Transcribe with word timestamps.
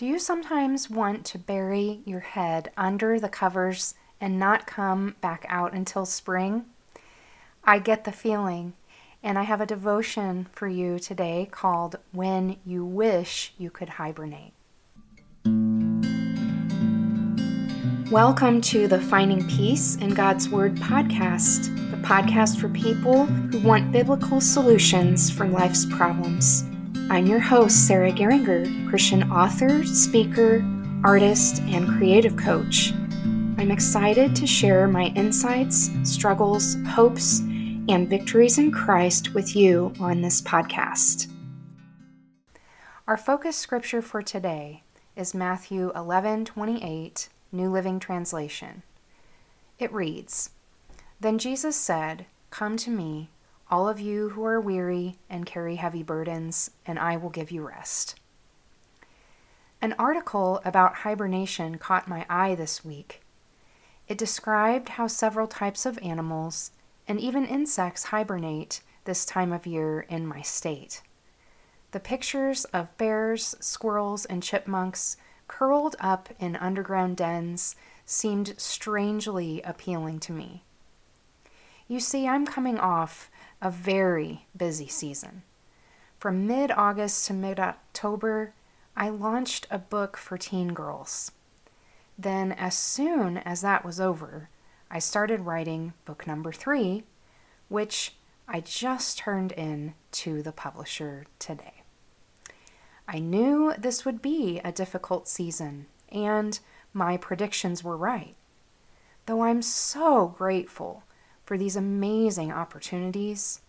Do 0.00 0.06
you 0.06 0.18
sometimes 0.18 0.88
want 0.88 1.26
to 1.26 1.38
bury 1.38 2.00
your 2.06 2.20
head 2.20 2.72
under 2.74 3.20
the 3.20 3.28
covers 3.28 3.94
and 4.18 4.38
not 4.38 4.66
come 4.66 5.14
back 5.20 5.44
out 5.46 5.74
until 5.74 6.06
spring? 6.06 6.64
I 7.64 7.80
get 7.80 8.04
the 8.04 8.10
feeling, 8.10 8.72
and 9.22 9.38
I 9.38 9.42
have 9.42 9.60
a 9.60 9.66
devotion 9.66 10.46
for 10.52 10.66
you 10.66 10.98
today 10.98 11.50
called 11.50 11.96
When 12.12 12.56
You 12.64 12.82
Wish 12.82 13.52
You 13.58 13.68
Could 13.68 13.90
Hibernate. 13.90 14.54
Welcome 18.10 18.62
to 18.62 18.88
the 18.88 19.02
Finding 19.02 19.46
Peace 19.48 19.96
in 19.96 20.14
God's 20.14 20.48
Word 20.48 20.76
podcast, 20.76 21.64
the 21.90 21.98
podcast 21.98 22.58
for 22.58 22.70
people 22.70 23.26
who 23.26 23.58
want 23.58 23.92
biblical 23.92 24.40
solutions 24.40 25.30
for 25.30 25.46
life's 25.46 25.84
problems. 25.84 26.64
I'm 27.10 27.26
your 27.26 27.40
host, 27.40 27.88
Sarah 27.88 28.12
Geringer, 28.12 28.88
Christian 28.88 29.32
author, 29.32 29.84
speaker, 29.84 30.64
artist, 31.02 31.60
and 31.62 31.88
creative 31.88 32.36
coach. 32.36 32.92
I'm 33.58 33.72
excited 33.72 34.36
to 34.36 34.46
share 34.46 34.86
my 34.86 35.06
insights, 35.16 35.90
struggles, 36.04 36.76
hopes, 36.86 37.40
and 37.40 38.08
victories 38.08 38.58
in 38.58 38.70
Christ 38.70 39.34
with 39.34 39.56
you 39.56 39.92
on 39.98 40.22
this 40.22 40.40
podcast. 40.40 41.26
Our 43.08 43.16
focus 43.16 43.56
scripture 43.56 44.02
for 44.02 44.22
today 44.22 44.84
is 45.16 45.34
Matthew 45.34 45.90
11:28, 45.96 47.28
New 47.50 47.72
Living 47.72 47.98
Translation. 47.98 48.84
It 49.80 49.92
reads, 49.92 50.50
Then 51.18 51.38
Jesus 51.38 51.74
said, 51.74 52.26
Come 52.50 52.76
to 52.76 52.90
me, 52.90 53.30
all 53.70 53.88
of 53.88 54.00
you 54.00 54.30
who 54.30 54.44
are 54.44 54.60
weary 54.60 55.16
and 55.30 55.46
carry 55.46 55.76
heavy 55.76 56.02
burdens, 56.02 56.70
and 56.84 56.98
I 56.98 57.16
will 57.16 57.30
give 57.30 57.50
you 57.50 57.66
rest. 57.66 58.18
An 59.80 59.94
article 59.98 60.60
about 60.64 60.96
hibernation 60.96 61.78
caught 61.78 62.08
my 62.08 62.26
eye 62.28 62.54
this 62.54 62.84
week. 62.84 63.22
It 64.08 64.18
described 64.18 64.90
how 64.90 65.06
several 65.06 65.46
types 65.46 65.86
of 65.86 65.98
animals 66.02 66.72
and 67.06 67.20
even 67.20 67.46
insects 67.46 68.04
hibernate 68.04 68.82
this 69.04 69.24
time 69.24 69.52
of 69.52 69.66
year 69.66 70.00
in 70.08 70.26
my 70.26 70.42
state. 70.42 71.02
The 71.92 72.00
pictures 72.00 72.64
of 72.66 72.96
bears, 72.98 73.56
squirrels, 73.60 74.24
and 74.24 74.42
chipmunks 74.42 75.16
curled 75.48 75.96
up 75.98 76.28
in 76.38 76.56
underground 76.56 77.16
dens 77.16 77.74
seemed 78.04 78.54
strangely 78.58 79.62
appealing 79.62 80.20
to 80.20 80.32
me. 80.32 80.62
You 81.88 81.98
see, 81.98 82.28
I'm 82.28 82.46
coming 82.46 82.78
off 82.78 83.30
a 83.60 83.70
very 83.70 84.46
busy 84.56 84.86
season. 84.86 85.42
From 86.18 86.46
mid 86.46 86.70
August 86.70 87.26
to 87.26 87.32
mid 87.32 87.58
October, 87.58 88.52
I 88.96 89.08
launched 89.08 89.66
a 89.70 89.78
book 89.78 90.16
for 90.16 90.36
teen 90.36 90.74
girls. 90.74 91.32
Then, 92.18 92.52
as 92.52 92.76
soon 92.76 93.38
as 93.38 93.62
that 93.62 93.84
was 93.84 94.00
over, 94.00 94.48
I 94.90 94.98
started 94.98 95.40
writing 95.40 95.94
book 96.04 96.26
number 96.26 96.52
three, 96.52 97.04
which 97.68 98.16
I 98.46 98.60
just 98.60 99.18
turned 99.18 99.52
in 99.52 99.94
to 100.12 100.42
the 100.42 100.52
publisher 100.52 101.26
today. 101.38 101.82
I 103.08 103.18
knew 103.18 103.72
this 103.78 104.04
would 104.04 104.20
be 104.20 104.60
a 104.62 104.72
difficult 104.72 105.28
season, 105.28 105.86
and 106.10 106.58
my 106.92 107.16
predictions 107.16 107.82
were 107.82 107.96
right. 107.96 108.34
Though 109.26 109.42
I'm 109.42 109.62
so 109.62 110.34
grateful 110.36 111.04
for 111.50 111.58
these 111.58 111.74
amazing 111.74 112.52
opportunities. 112.52 113.60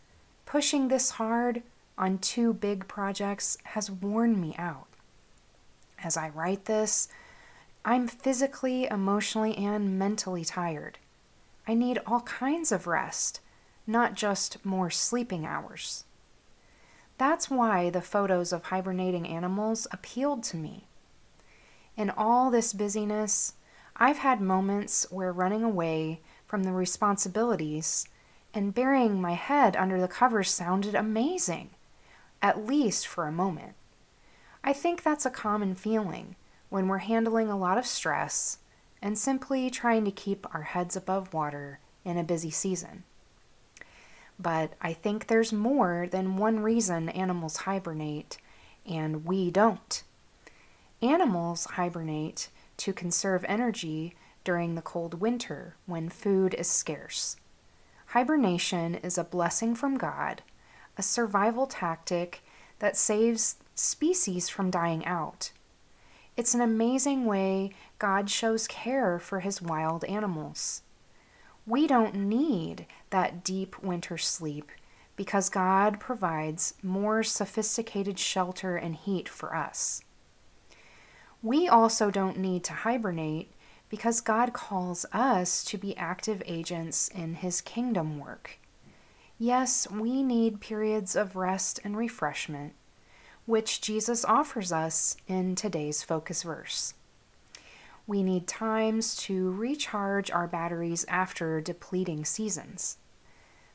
Pushing 0.46 0.88
this 0.88 1.10
hard 1.10 1.64
on 1.98 2.20
two 2.20 2.54
big 2.54 2.88
projects 2.88 3.58
has 3.64 3.90
worn 3.90 4.40
me 4.40 4.54
out. 4.60 4.86
As 6.04 6.16
I 6.16 6.30
write 6.30 6.66
this, 6.66 7.08
I'm 7.84 8.08
physically, 8.08 8.86
emotionally, 8.86 9.58
and 9.58 9.98
mentally 9.98 10.46
tired. 10.46 11.00
I 11.68 11.74
need 11.74 11.98
all 12.06 12.22
kinds 12.22 12.72
of 12.72 12.86
rest, 12.86 13.40
not 13.88 14.14
just 14.14 14.64
more 14.64 14.92
sleeping 14.92 15.44
hours. 15.44 16.04
That's 17.18 17.50
why 17.50 17.90
the 17.90 18.00
photos 18.00 18.54
of 18.54 18.66
hibernating 18.66 19.28
animals 19.28 19.88
appealed 19.92 20.44
to 20.44 20.56
me. 20.56 20.86
In 21.98 22.12
all 22.12 22.52
this 22.52 22.74
busyness, 22.74 23.54
I've 23.96 24.20
had 24.20 24.40
moments 24.40 25.08
where 25.10 25.34
running 25.34 25.64
away 25.64 26.22
from 26.52 26.64
the 26.64 26.74
responsibilities, 26.74 28.10
and 28.54 28.74
burying 28.74 29.22
my 29.22 29.32
head 29.32 29.74
under 29.78 30.02
the 30.02 30.08
covers 30.10 30.52
sounded 30.52 30.94
amazing, 30.94 31.70
at 32.42 32.68
least 32.68 33.08
for 33.08 33.26
a 33.26 33.32
moment. 33.32 33.74
I 34.62 34.74
think 34.74 35.02
that's 35.02 35.26
a 35.26 35.30
common 35.30 35.76
feeling 35.76 36.36
when 36.68 36.90
we're 36.90 36.98
handling 36.98 37.48
a 37.48 37.58
lot 37.58 37.78
of 37.78 37.86
stress 37.86 38.58
and 39.02 39.18
simply 39.18 39.70
trying 39.70 40.04
to 40.04 40.12
keep 40.12 40.46
our 40.54 40.64
heads 40.64 40.98
above 40.98 41.34
water 41.34 41.80
in 42.04 42.18
a 42.18 42.24
busy 42.24 42.52
season. 42.52 43.06
But 44.38 44.74
I 44.82 44.92
think 44.92 45.28
there's 45.28 45.54
more 45.54 46.06
than 46.12 46.36
one 46.36 46.60
reason 46.60 47.08
animals 47.08 47.58
hibernate 47.58 48.38
and 48.86 49.24
we 49.24 49.52
don't. 49.52 50.04
Animals 51.02 51.64
hibernate 51.64 52.50
to 52.76 52.92
conserve 52.92 53.46
energy 53.48 54.16
during 54.44 54.76
the 54.76 54.82
cold 54.82 55.22
winter 55.22 55.76
when 55.86 56.10
food 56.10 56.54
is 56.54 56.68
scarce. 56.68 57.38
Hibernation 58.08 58.96
is 58.96 59.18
a 59.18 59.24
blessing 59.24 59.76
from 59.76 59.98
God, 59.98 60.42
a 60.98 61.04
survival 61.04 61.68
tactic 61.68 62.44
that 62.80 62.98
saves 62.98 63.56
species 63.76 64.50
from 64.50 64.70
dying 64.70 65.06
out. 65.06 65.52
It's 66.36 66.54
an 66.54 66.62
amazing 66.62 67.26
way 67.26 67.72
God 68.00 68.30
shows 68.30 68.68
care 68.68 69.20
for 69.20 69.42
his 69.42 69.62
wild 69.62 70.04
animals. 70.06 70.82
We 71.66 71.88
don't 71.88 72.16
need 72.16 72.86
that 73.12 73.44
deep 73.44 73.82
winter 73.84 74.18
sleep 74.18 74.72
because 75.16 75.50
God 75.50 76.00
provides 76.00 76.74
more 76.82 77.22
sophisticated 77.22 78.18
shelter 78.18 78.76
and 78.76 78.96
heat 78.96 79.30
for 79.30 79.56
us. 79.56 80.02
We 81.44 81.68
also 81.68 82.10
don't 82.10 82.38
need 82.38 82.64
to 82.66 82.74
hibernate 82.74 83.52
because 83.92 84.22
God 84.22 84.54
calls 84.54 85.06
us 85.12 85.66
to 85.66 85.78
be 85.78 85.98
active 85.98 86.42
agents 86.46 87.10
in 87.10 87.36
His 87.36 87.60
kingdom 87.60 88.18
work. 88.18 88.58
Yes, 89.38 89.86
we 89.92 90.24
need 90.24 90.62
periods 90.62 91.14
of 91.14 91.36
rest 91.36 91.82
and 91.84 91.98
refreshment, 91.98 92.74
which 93.46 93.82
Jesus 93.82 94.24
offers 94.24 94.72
us 94.72 95.18
in 95.28 95.56
today's 95.56 96.04
focus 96.04 96.44
verse. 96.44 96.94
We 98.08 98.24
need 98.24 98.48
times 98.48 99.18
to 99.24 99.52
recharge 99.52 100.32
our 100.32 100.48
batteries 100.48 101.04
after 101.10 101.60
depleting 101.60 102.24
seasons. 102.24 102.98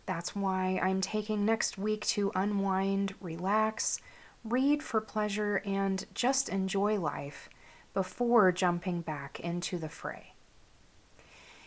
That's 0.07 0.35
why 0.35 0.81
I'm 0.83 1.03
taking 1.03 1.45
next 1.45 1.77
week 1.77 2.07
to 2.07 2.33
unwind, 2.35 3.15
relax, 3.21 4.01
read 4.45 4.83
for 4.83 5.03
pleasure, 5.03 5.61
and 5.67 6.07
just 6.15 6.49
enjoy 6.49 6.99
life 6.99 7.51
before 7.97 8.53
jumping 8.53 9.01
back 9.01 9.41
into 9.41 9.79
the 9.79 9.89
fray. 9.89 10.35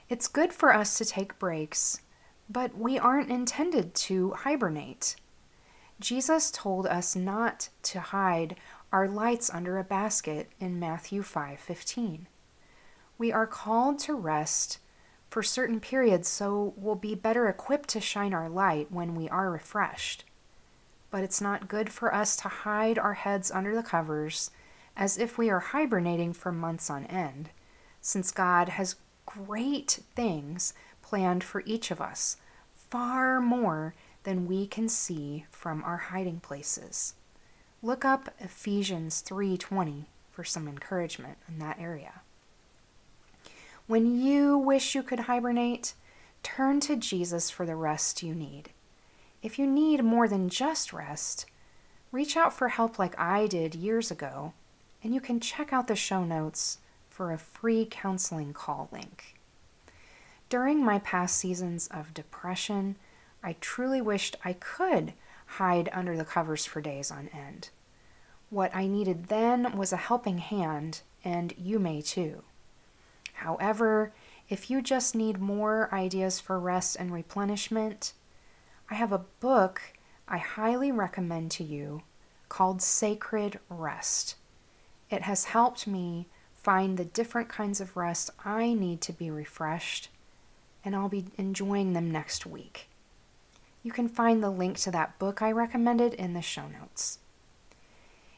It's 0.10 0.28
good 0.28 0.54
for 0.54 0.72
us 0.72 0.96
to 1.00 1.06
take 1.06 1.40
breaks, 1.40 2.02
but 2.48 2.78
we 2.78 3.00
aren't 3.00 3.32
intended 3.32 3.96
to 3.96 4.34
hibernate. 4.34 5.16
Jesus 6.00 6.52
told 6.52 6.86
us 6.86 7.16
not 7.16 7.70
to 7.82 8.00
hide 8.00 8.58
our 8.92 9.08
lights 9.08 9.50
under 9.50 9.80
a 9.80 9.84
basket 9.84 10.52
in 10.60 10.80
Matthew 10.80 11.24
5:15. 11.24 12.28
We 13.18 13.32
are 13.32 13.48
called 13.48 13.98
to 14.02 14.14
rest 14.14 14.78
for 15.32 15.42
certain 15.42 15.80
periods 15.80 16.28
so 16.28 16.76
we'll 16.78 16.94
be 16.94 17.16
better 17.16 17.50
equipped 17.50 17.90
to 17.90 18.00
shine 18.00 18.36
our 18.36 18.50
light 18.50 18.92
when 18.92 19.16
we 19.16 19.28
are 19.30 19.50
refreshed. 19.50 20.26
But 21.10 21.24
it's 21.24 21.42
not 21.42 21.68
good 21.68 21.92
for 21.92 22.14
us 22.14 22.36
to 22.36 22.50
hide 22.50 23.00
our 23.00 23.16
heads 23.16 23.50
under 23.50 23.76
the 23.76 23.82
covers 23.82 24.52
as 24.96 25.18
if 25.18 25.38
we 25.38 25.50
are 25.50 25.60
hibernating 25.60 26.34
for 26.34 26.52
months 26.52 26.90
on 26.90 27.06
end, 27.06 27.50
since 28.02 28.32
God 28.32 28.70
has 28.70 28.96
great 29.26 30.00
things 30.16 30.74
planned 31.02 31.44
for 31.44 31.64
each 31.66 31.92
of 31.92 32.02
us, 32.02 32.38
far 32.74 33.40
more 33.40 33.94
than 34.24 34.48
we 34.48 34.68
can 34.68 34.90
see 34.90 35.46
from 35.52 35.84
our 35.84 35.98
hiding 35.98 36.40
places. 36.40 37.14
Look 37.82 38.04
up 38.04 38.34
Ephesians 38.40 39.22
3:20 39.22 40.08
for 40.32 40.44
some 40.44 40.68
encouragement 40.68 41.38
in 41.48 41.60
that 41.60 41.80
area. 41.80 42.22
When 43.88 44.20
you 44.20 44.58
wish 44.58 44.96
you 44.96 45.02
could 45.02 45.22
hibernate, 45.22 45.94
turn 46.44 46.80
to 46.82 46.96
Jesus 46.96 47.50
for 47.50 47.66
the 47.66 47.76
rest 47.76 48.22
you 48.22 48.36
need. 48.36 48.72
If 49.42 49.58
you 49.58 49.66
need 49.66 50.04
more 50.04 50.28
than 50.28 50.50
just 50.50 50.94
rest, 50.94 51.46
reach 52.12 52.36
out 52.36 52.54
for 52.54 52.68
help 52.70 53.00
like 53.00 53.18
I 53.18 53.48
did 53.48 53.74
years 53.76 54.12
ago 54.12 54.54
and 55.04 55.14
you 55.14 55.22
can 55.22 55.40
check 55.40 55.72
out 55.72 55.88
the 55.88 55.96
show 55.96 56.24
notes 56.24 56.80
for 57.10 57.32
a 57.32 57.38
free 57.38 57.88
counseling 57.90 58.54
call 58.54 58.90
link. 58.92 59.36
During 60.50 60.84
my 60.84 61.00
past 61.00 61.38
seasons 61.38 61.88
of 61.88 62.14
depression, 62.14 62.96
I 63.44 63.56
truly 63.62 64.02
wished 64.02 64.36
I 64.44 64.54
could 64.54 65.14
hide 65.46 65.90
under 65.94 66.18
the 66.18 66.26
covers 66.26 66.66
for 66.66 66.82
days 66.82 67.12
on 67.12 67.30
end. 67.30 67.70
What 68.50 68.76
I 68.76 68.88
needed 68.88 69.26
then 69.26 69.78
was 69.78 69.94
a 69.94 69.98
helping 69.98 70.40
hand, 70.40 71.02
and 71.24 71.54
you 71.58 71.78
may 71.78 72.02
too. 72.02 72.44
However, 73.34 74.12
if 74.50 74.70
you 74.70 74.82
just 74.82 75.16
need 75.16 75.40
more 75.40 75.88
ideas 75.94 76.40
for 76.40 76.60
rest 76.60 76.98
and 77.00 77.14
replenishment, 77.14 78.14
I 78.90 78.96
have 78.96 79.12
a 79.12 79.26
book 79.40 79.82
I 80.28 80.40
highly 80.40 80.92
recommend 80.92 81.52
to 81.52 81.64
you 81.64 82.02
called 82.50 82.82
Sacred 82.82 83.60
Rest. 83.70 84.36
It 85.10 85.24
has 85.24 85.46
helped 85.46 85.88
me 85.88 86.28
find 86.54 86.98
the 86.98 87.06
different 87.06 87.50
kinds 87.50 87.82
of 87.82 87.98
rest 87.98 88.30
I 88.46 88.74
need 88.74 89.02
to 89.02 89.14
be 89.14 89.32
refreshed, 89.32 90.10
and 90.84 90.96
I'll 90.96 91.10
be 91.10 91.26
enjoying 91.38 91.94
them 91.94 92.12
next 92.12 92.46
week. 92.46 92.88
You 93.82 93.92
can 93.92 94.10
find 94.10 94.44
the 94.44 94.50
link 94.50 94.78
to 94.80 94.92
that 94.92 95.18
book 95.20 95.42
I 95.42 95.52
recommended 95.52 96.14
in 96.14 96.34
the 96.34 96.42
show 96.42 96.68
notes. 96.68 97.20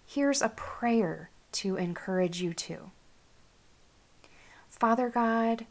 Here's 0.06 0.42
a 0.42 0.50
prayer 0.50 1.30
to 1.54 1.78
encourage 1.78 2.42
you 2.42 2.54
too. 2.54 2.92
Father 4.70 5.10
God, 5.10 5.66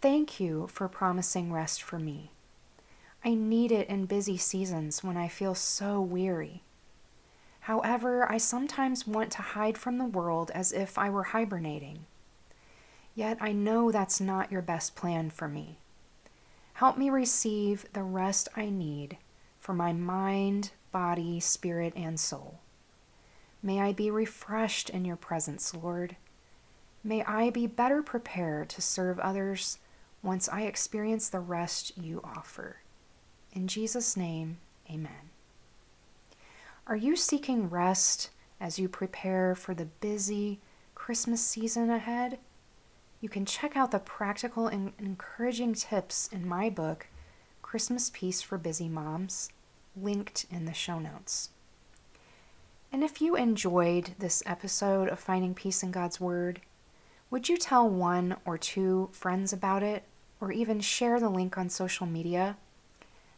thank 0.00 0.40
you 0.40 0.66
for 0.66 0.88
promising 0.88 1.52
rest 1.52 1.82
for 1.82 1.98
me. 1.98 2.30
I 3.24 3.34
need 3.34 3.72
it 3.72 3.88
in 3.88 4.04
busy 4.04 4.36
seasons 4.36 5.02
when 5.02 5.16
I 5.16 5.28
feel 5.28 5.54
so 5.54 6.00
weary. 6.00 6.63
However, 7.64 8.30
I 8.30 8.36
sometimes 8.36 9.06
want 9.06 9.32
to 9.32 9.42
hide 9.42 9.78
from 9.78 9.96
the 9.96 10.04
world 10.04 10.50
as 10.50 10.70
if 10.70 10.98
I 10.98 11.08
were 11.08 11.22
hibernating. 11.22 12.04
Yet 13.14 13.38
I 13.40 13.52
know 13.52 13.90
that's 13.90 14.20
not 14.20 14.52
your 14.52 14.60
best 14.60 14.94
plan 14.96 15.30
for 15.30 15.48
me. 15.48 15.78
Help 16.74 16.98
me 16.98 17.08
receive 17.08 17.86
the 17.94 18.02
rest 18.02 18.50
I 18.54 18.68
need 18.68 19.16
for 19.58 19.72
my 19.72 19.94
mind, 19.94 20.72
body, 20.92 21.40
spirit, 21.40 21.94
and 21.96 22.20
soul. 22.20 22.60
May 23.62 23.80
I 23.80 23.94
be 23.94 24.10
refreshed 24.10 24.90
in 24.90 25.06
your 25.06 25.16
presence, 25.16 25.74
Lord. 25.74 26.16
May 27.02 27.24
I 27.24 27.48
be 27.48 27.66
better 27.66 28.02
prepared 28.02 28.68
to 28.70 28.82
serve 28.82 29.18
others 29.20 29.78
once 30.22 30.50
I 30.50 30.64
experience 30.64 31.30
the 31.30 31.40
rest 31.40 31.96
you 31.96 32.20
offer. 32.24 32.80
In 33.54 33.68
Jesus' 33.68 34.18
name, 34.18 34.58
amen. 34.90 35.30
Are 36.86 36.96
you 36.96 37.16
seeking 37.16 37.70
rest 37.70 38.28
as 38.60 38.78
you 38.78 38.90
prepare 38.90 39.54
for 39.54 39.72
the 39.72 39.86
busy 39.86 40.60
Christmas 40.94 41.40
season 41.40 41.88
ahead? 41.88 42.38
You 43.22 43.30
can 43.30 43.46
check 43.46 43.74
out 43.74 43.90
the 43.90 43.98
practical 43.98 44.66
and 44.66 44.92
encouraging 44.98 45.72
tips 45.72 46.28
in 46.30 46.46
my 46.46 46.68
book, 46.68 47.06
Christmas 47.62 48.10
Peace 48.12 48.42
for 48.42 48.58
Busy 48.58 48.86
Moms, 48.90 49.48
linked 49.96 50.44
in 50.50 50.66
the 50.66 50.74
show 50.74 50.98
notes. 50.98 51.48
And 52.92 53.02
if 53.02 53.18
you 53.18 53.34
enjoyed 53.34 54.10
this 54.18 54.42
episode 54.44 55.08
of 55.08 55.18
Finding 55.18 55.54
Peace 55.54 55.82
in 55.82 55.90
God's 55.90 56.20
Word, 56.20 56.60
would 57.30 57.48
you 57.48 57.56
tell 57.56 57.88
one 57.88 58.36
or 58.44 58.58
two 58.58 59.08
friends 59.10 59.54
about 59.54 59.82
it, 59.82 60.02
or 60.38 60.52
even 60.52 60.80
share 60.80 61.18
the 61.18 61.30
link 61.30 61.56
on 61.56 61.70
social 61.70 62.06
media? 62.06 62.58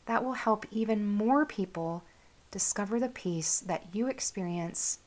That 0.06 0.24
will 0.24 0.32
help 0.32 0.66
even 0.72 1.06
more 1.06 1.46
people 1.46 2.02
discover 2.50 3.00
the 3.00 3.08
peace 3.08 3.60
that 3.60 3.84
you 3.92 4.08
experience 4.08 4.98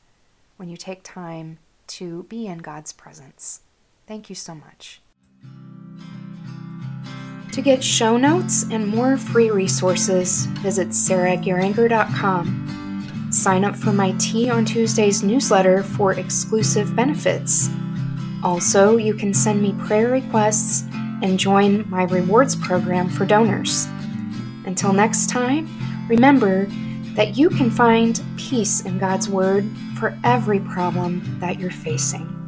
when 0.56 0.68
you 0.68 0.76
take 0.76 1.02
time 1.02 1.58
to 1.86 2.24
be 2.24 2.46
in 2.46 2.58
God's 2.58 2.92
presence. 2.92 3.62
Thank 4.06 4.28
you 4.28 4.36
so 4.36 4.54
much. 4.54 5.00
To 7.52 7.62
get 7.62 7.82
show 7.82 8.16
notes 8.16 8.64
and 8.70 8.86
more 8.86 9.16
free 9.16 9.50
resources, 9.50 10.46
visit 10.62 10.88
sarahgeringer.com. 10.88 13.28
Sign 13.32 13.64
up 13.64 13.76
for 13.76 13.92
my 13.92 14.12
Tea 14.18 14.50
on 14.50 14.64
Tuesdays 14.64 15.22
newsletter 15.22 15.82
for 15.82 16.12
exclusive 16.12 16.94
benefits. 16.94 17.68
Also, 18.42 18.96
you 18.96 19.14
can 19.14 19.34
send 19.34 19.60
me 19.60 19.74
prayer 19.86 20.08
requests 20.08 20.84
and 21.22 21.38
join 21.38 21.88
my 21.90 22.04
rewards 22.04 22.56
program 22.56 23.08
for 23.08 23.26
donors. 23.26 23.86
Until 24.64 24.92
next 24.92 25.28
time, 25.28 25.68
remember 26.08 26.66
that 27.14 27.36
you 27.36 27.50
can 27.50 27.70
find 27.70 28.22
peace 28.36 28.82
in 28.82 28.98
God's 28.98 29.28
Word 29.28 29.66
for 29.98 30.16
every 30.24 30.60
problem 30.60 31.38
that 31.40 31.58
you're 31.58 31.70
facing. 31.70 32.39